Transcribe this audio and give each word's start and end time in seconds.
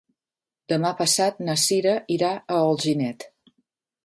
Demà 0.73 0.91
passat 1.01 1.37
na 1.49 1.57
Cira 1.67 1.93
irà 2.19 2.33
a 2.39 2.59
Alginet. 2.63 3.29